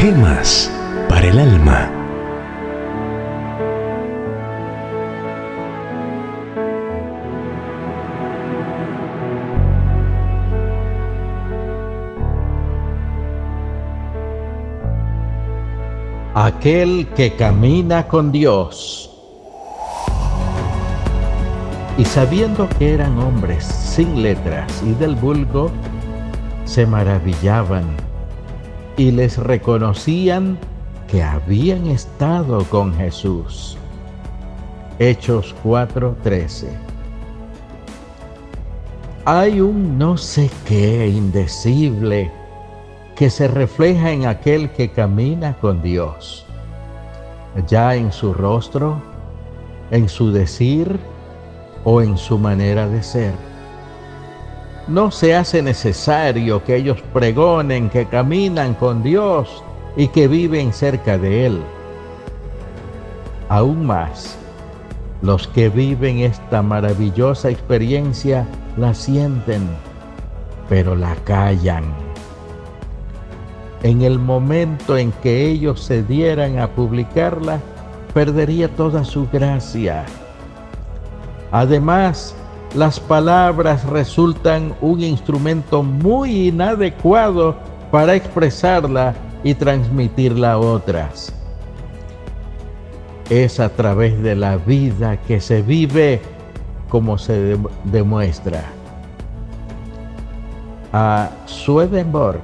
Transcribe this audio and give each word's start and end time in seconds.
Gemas 0.00 0.70
para 1.08 1.26
el 1.26 1.40
alma. 1.40 1.90
Aquel 16.32 17.08
que 17.16 17.34
camina 17.34 18.06
con 18.06 18.30
Dios. 18.30 19.10
Y 21.96 22.04
sabiendo 22.04 22.68
que 22.78 22.94
eran 22.94 23.18
hombres 23.18 23.64
sin 23.64 24.22
letras 24.22 24.80
y 24.86 24.92
del 24.92 25.16
vulgo, 25.16 25.72
se 26.66 26.86
maravillaban 26.86 28.07
y 28.98 29.12
les 29.12 29.38
reconocían 29.38 30.58
que 31.06 31.22
habían 31.22 31.86
estado 31.86 32.64
con 32.64 32.92
Jesús. 32.94 33.78
Hechos 34.98 35.54
4:13 35.62 36.66
Hay 39.24 39.60
un 39.60 39.96
no 39.96 40.16
sé 40.16 40.50
qué 40.66 41.06
indecible 41.06 42.30
que 43.14 43.30
se 43.30 43.46
refleja 43.46 44.10
en 44.10 44.26
aquel 44.26 44.70
que 44.70 44.90
camina 44.90 45.56
con 45.60 45.80
Dios, 45.80 46.44
ya 47.68 47.94
en 47.94 48.10
su 48.10 48.34
rostro, 48.34 49.00
en 49.92 50.08
su 50.08 50.32
decir 50.32 50.98
o 51.84 52.02
en 52.02 52.18
su 52.18 52.36
manera 52.36 52.88
de 52.88 53.02
ser. 53.02 53.47
No 54.88 55.10
se 55.10 55.34
hace 55.34 55.62
necesario 55.62 56.64
que 56.64 56.76
ellos 56.76 57.02
pregonen 57.12 57.90
que 57.90 58.06
caminan 58.06 58.74
con 58.74 59.02
Dios 59.02 59.62
y 59.96 60.08
que 60.08 60.28
viven 60.28 60.72
cerca 60.72 61.18
de 61.18 61.46
Él. 61.46 61.60
Aún 63.48 63.86
más, 63.86 64.36
los 65.22 65.46
que 65.48 65.68
viven 65.68 66.18
esta 66.18 66.62
maravillosa 66.62 67.50
experiencia 67.50 68.46
la 68.76 68.94
sienten, 68.94 69.68
pero 70.68 70.96
la 70.96 71.14
callan 71.24 71.84
en 73.82 74.02
el 74.02 74.18
momento 74.18 74.96
en 74.96 75.12
que 75.12 75.46
ellos 75.46 75.80
se 75.80 76.02
dieran 76.02 76.58
a 76.58 76.68
publicarla, 76.68 77.60
perdería 78.12 78.68
toda 78.68 79.04
su 79.04 79.28
gracia. 79.28 80.04
Además, 81.52 82.34
las 82.74 83.00
palabras 83.00 83.84
resultan 83.84 84.74
un 84.80 85.02
instrumento 85.02 85.82
muy 85.82 86.48
inadecuado 86.48 87.56
para 87.90 88.14
expresarla 88.14 89.14
y 89.42 89.54
transmitirla 89.54 90.52
a 90.52 90.58
otras. 90.58 91.32
Es 93.30 93.60
a 93.60 93.68
través 93.70 94.22
de 94.22 94.34
la 94.34 94.56
vida 94.56 95.16
que 95.22 95.40
se 95.40 95.62
vive 95.62 96.20
como 96.88 97.18
se 97.18 97.58
demuestra. 97.84 98.64
A 100.92 101.30
Swedenborg 101.46 102.40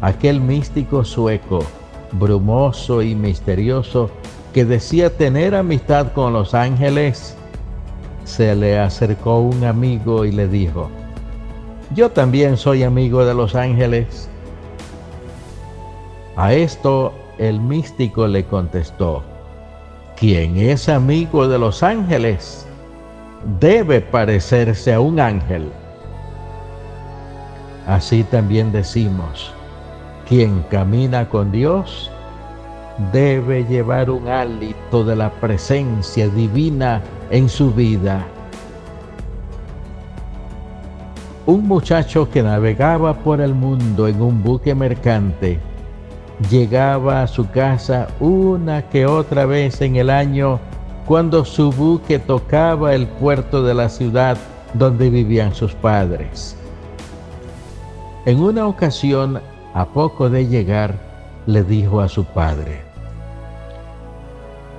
aquel 0.00 0.40
místico 0.40 1.04
sueco, 1.04 1.64
brumoso 2.12 3.02
y 3.02 3.14
misterioso, 3.14 4.10
que 4.52 4.64
decía 4.64 5.14
tener 5.14 5.54
amistad 5.54 6.12
con 6.12 6.32
los 6.32 6.54
ángeles, 6.54 7.36
se 8.26 8.56
le 8.56 8.78
acercó 8.78 9.38
un 9.38 9.64
amigo 9.64 10.24
y 10.24 10.32
le 10.32 10.48
dijo, 10.48 10.90
yo 11.94 12.10
también 12.10 12.56
soy 12.56 12.82
amigo 12.82 13.24
de 13.24 13.32
los 13.32 13.54
ángeles. 13.54 14.28
A 16.36 16.52
esto 16.52 17.14
el 17.38 17.60
místico 17.60 18.26
le 18.26 18.44
contestó, 18.44 19.22
quien 20.16 20.56
es 20.56 20.88
amigo 20.88 21.46
de 21.46 21.58
los 21.58 21.82
ángeles 21.84 22.66
debe 23.60 24.00
parecerse 24.00 24.92
a 24.92 25.00
un 25.00 25.20
ángel. 25.20 25.70
Así 27.86 28.24
también 28.24 28.72
decimos, 28.72 29.52
quien 30.28 30.62
camina 30.68 31.28
con 31.28 31.52
Dios 31.52 32.10
debe 33.12 33.64
llevar 33.64 34.10
un 34.10 34.26
hálito 34.26 35.04
de 35.04 35.14
la 35.14 35.30
presencia 35.30 36.28
divina 36.28 37.00
en 37.30 37.48
su 37.48 37.72
vida. 37.72 38.26
Un 41.46 41.66
muchacho 41.66 42.28
que 42.30 42.42
navegaba 42.42 43.14
por 43.14 43.40
el 43.40 43.54
mundo 43.54 44.08
en 44.08 44.20
un 44.20 44.42
buque 44.42 44.74
mercante 44.74 45.60
llegaba 46.50 47.22
a 47.22 47.26
su 47.26 47.48
casa 47.48 48.08
una 48.20 48.82
que 48.88 49.06
otra 49.06 49.46
vez 49.46 49.80
en 49.80 49.96
el 49.96 50.10
año 50.10 50.60
cuando 51.06 51.44
su 51.44 51.70
buque 51.70 52.18
tocaba 52.18 52.94
el 52.94 53.06
puerto 53.06 53.62
de 53.62 53.74
la 53.74 53.88
ciudad 53.88 54.36
donde 54.74 55.08
vivían 55.08 55.54
sus 55.54 55.72
padres. 55.72 56.56
En 58.26 58.40
una 58.40 58.66
ocasión 58.66 59.40
a 59.72 59.84
poco 59.84 60.28
de 60.28 60.46
llegar, 60.46 60.94
le 61.46 61.62
dijo 61.62 62.00
a 62.00 62.08
su 62.08 62.24
padre, 62.24 62.82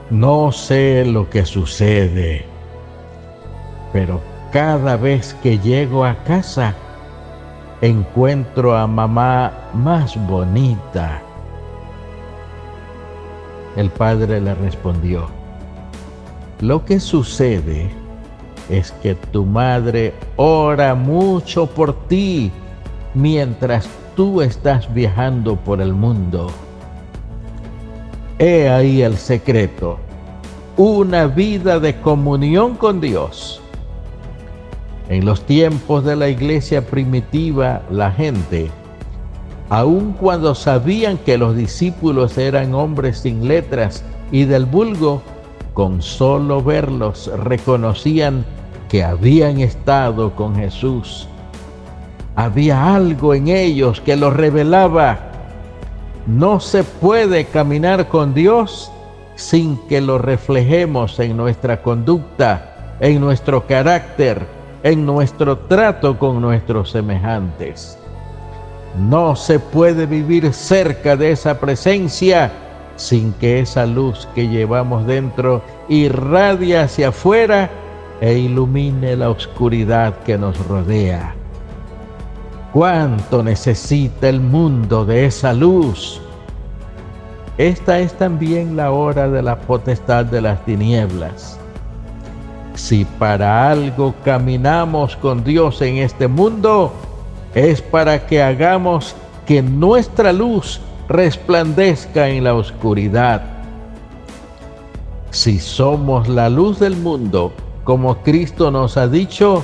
no 0.10 0.52
sé 0.52 1.06
lo 1.06 1.30
que 1.30 1.46
sucede, 1.46 2.46
pero 3.92 4.22
cada 4.52 4.96
vez 4.96 5.36
que 5.44 5.60
llego 5.60 6.06
a 6.06 6.16
casa, 6.24 6.74
encuentro 7.82 8.76
a 8.76 8.88
mamá 8.88 9.52
más 9.74 10.16
bonita. 10.28 11.22
El 13.76 13.90
padre 13.90 14.40
le 14.40 14.56
respondió, 14.56 15.28
lo 16.62 16.86
que 16.86 17.00
sucede 17.00 17.90
es 18.70 18.92
que 19.04 19.14
tu 19.16 19.46
madre 19.46 20.14
ora 20.38 20.96
mucho 20.96 21.68
por 21.68 22.08
ti 22.08 22.52
mientras 23.14 23.88
tú 24.16 24.42
estás 24.42 24.92
viajando 24.94 25.56
por 25.58 25.82
el 25.82 25.94
mundo. 25.94 26.50
He 28.40 28.70
ahí 28.70 29.02
el 29.02 29.18
secreto, 29.18 29.98
una 30.76 31.28
vida 31.28 31.80
de 31.80 32.00
comunión 32.02 32.76
con 32.76 33.02
Dios. 33.02 33.62
En 35.10 35.26
los 35.26 35.42
tiempos 35.46 36.04
de 36.04 36.16
la 36.16 36.30
iglesia 36.30 36.86
primitiva, 36.86 37.82
la 37.90 38.12
gente, 38.12 38.70
aun 39.70 40.14
cuando 40.14 40.54
sabían 40.54 41.18
que 41.18 41.38
los 41.38 41.56
discípulos 41.56 42.38
eran 42.38 42.74
hombres 42.74 43.20
sin 43.20 43.48
letras 43.48 44.04
y 44.32 44.46
del 44.46 44.66
vulgo, 44.66 45.22
con 45.74 46.02
solo 46.02 46.64
verlos 46.64 47.32
reconocían 47.38 48.46
que 48.90 49.04
habían 49.04 49.60
estado 49.60 50.36
con 50.36 50.56
Jesús 50.56 51.28
había 52.38 52.94
algo 52.94 53.34
en 53.34 53.48
ellos 53.48 54.00
que 54.00 54.16
los 54.16 54.32
revelaba. 54.32 55.27
No 56.28 56.60
se 56.60 56.84
puede 56.84 57.46
caminar 57.46 58.10
con 58.10 58.34
Dios 58.34 58.92
sin 59.36 59.78
que 59.88 60.02
lo 60.02 60.18
reflejemos 60.18 61.18
en 61.22 61.38
nuestra 61.38 61.82
conducta, 61.82 62.98
en 63.00 63.22
nuestro 63.22 63.66
carácter, 63.66 64.46
en 64.84 65.06
nuestro 65.06 65.58
trato 65.58 66.20
con 66.20 66.42
nuestros 66.42 66.92
semejantes. 66.92 67.98
No 69.00 69.38
se 69.38 69.58
puede 69.58 70.06
vivir 70.06 70.52
cerca 70.52 71.16
de 71.16 71.32
esa 71.32 71.62
presencia 71.62 72.52
sin 72.98 73.32
que 73.34 73.62
esa 73.62 73.86
luz 73.86 74.28
que 74.36 74.50
llevamos 74.50 75.08
dentro 75.08 75.62
irradie 75.88 76.78
hacia 76.78 77.10
afuera 77.10 77.70
e 78.20 78.34
ilumine 78.38 79.16
la 79.16 79.30
oscuridad 79.30 80.14
que 80.26 80.38
nos 80.38 80.58
rodea. 80.68 81.37
¿Cuánto 82.74 83.42
necesita 83.44 84.28
el 84.28 84.42
mundo 84.42 85.06
de 85.06 85.26
esa 85.26 85.54
luz? 85.54 86.22
Esta 87.58 88.00
es 88.00 88.14
también 88.14 88.76
la 88.76 88.92
hora 88.92 89.30
de 89.30 89.42
la 89.42 89.58
potestad 89.58 90.26
de 90.26 90.42
las 90.42 90.64
tinieblas. 90.66 91.58
Si 92.76 93.06
para 93.06 93.72
algo 93.72 94.14
caminamos 94.24 95.16
con 95.16 95.44
Dios 95.44 95.82
en 95.82 95.98
este 95.98 96.28
mundo, 96.28 96.92
es 97.56 97.82
para 97.82 98.28
que 98.28 98.44
hagamos 98.44 99.16
que 99.48 99.64
nuestra 99.64 100.34
luz 100.34 100.80
resplandezca 101.08 102.28
en 102.28 102.44
la 102.44 102.54
oscuridad. 102.54 103.42
Si 105.32 105.58
somos 105.58 106.28
la 106.28 106.50
luz 106.50 106.80
del 106.80 106.98
mundo, 106.98 107.54
como 107.84 108.18
Cristo 108.18 108.70
nos 108.70 108.98
ha 108.98 109.08
dicho, 109.08 109.64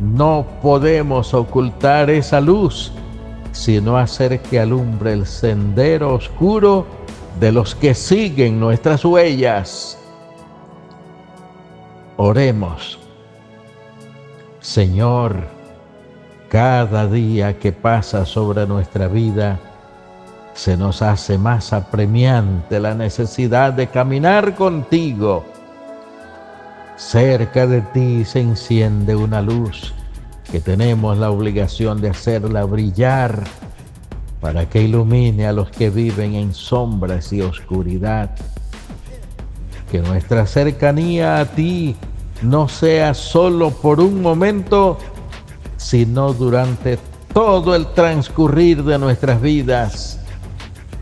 no 0.00 0.46
podemos 0.62 1.34
ocultar 1.34 2.10
esa 2.10 2.40
luz, 2.40 2.92
sino 3.52 3.96
hacer 3.96 4.40
que 4.40 4.60
alumbre 4.60 5.12
el 5.12 5.26
sendero 5.26 6.14
oscuro 6.14 6.86
de 7.40 7.52
los 7.52 7.74
que 7.74 7.94
siguen 7.94 8.60
nuestras 8.60 9.04
huellas. 9.04 9.98
Oremos. 12.16 12.98
Señor, 14.60 15.36
cada 16.48 17.06
día 17.06 17.58
que 17.58 17.72
pasa 17.72 18.24
sobre 18.24 18.66
nuestra 18.66 19.08
vida, 19.08 19.58
se 20.54 20.76
nos 20.76 21.02
hace 21.02 21.38
más 21.38 21.72
apremiante 21.72 22.80
la 22.80 22.94
necesidad 22.94 23.72
de 23.72 23.86
caminar 23.86 24.56
contigo. 24.56 25.44
Cerca 26.98 27.68
de 27.68 27.80
ti 27.80 28.24
se 28.24 28.40
enciende 28.40 29.14
una 29.14 29.40
luz 29.40 29.94
que 30.50 30.58
tenemos 30.58 31.16
la 31.16 31.30
obligación 31.30 32.00
de 32.00 32.10
hacerla 32.10 32.64
brillar 32.64 33.44
para 34.40 34.68
que 34.68 34.82
ilumine 34.82 35.46
a 35.46 35.52
los 35.52 35.70
que 35.70 35.90
viven 35.90 36.34
en 36.34 36.52
sombras 36.52 37.32
y 37.32 37.40
oscuridad. 37.40 38.34
Que 39.92 40.00
nuestra 40.00 40.44
cercanía 40.44 41.38
a 41.38 41.44
ti 41.46 41.94
no 42.42 42.68
sea 42.68 43.14
solo 43.14 43.70
por 43.70 44.00
un 44.00 44.20
momento, 44.20 44.98
sino 45.76 46.32
durante 46.32 46.98
todo 47.32 47.76
el 47.76 47.86
transcurrir 47.92 48.82
de 48.82 48.98
nuestras 48.98 49.40
vidas. 49.40 50.18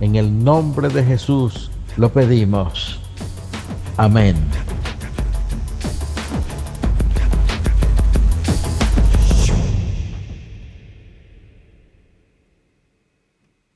En 0.00 0.16
el 0.16 0.44
nombre 0.44 0.90
de 0.90 1.02
Jesús 1.02 1.70
lo 1.96 2.10
pedimos. 2.12 3.00
Amén. 3.96 4.37